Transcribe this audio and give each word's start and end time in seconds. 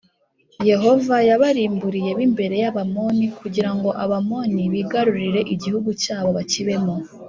Yehova 0.69 1.15
yabarimburiye 1.29 2.11
b 2.17 2.19
imbere 2.27 2.55
y 2.63 2.65
Abamoni 2.71 3.25
kugira 3.39 3.71
ngo 3.75 3.89
Abamoni 4.03 4.63
bigarurire 4.73 5.41
igihugu 5.53 5.89
cyabo 6.03 6.29
bakibemo 6.39 6.95